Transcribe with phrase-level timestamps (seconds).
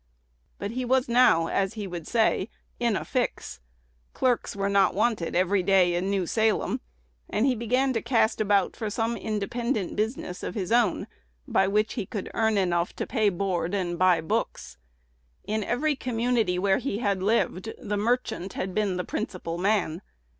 [0.57, 3.59] But he was now, as he would say, "in a fix:"
[4.13, 6.81] clerks were not wanted every day in New Salem
[7.29, 11.05] and he began to cast about for some independent business of his own,
[11.47, 14.77] by which he could earn enough to pay board and buy books.
[15.43, 20.01] In every community where he had lived, "the merchant" had been the principal man.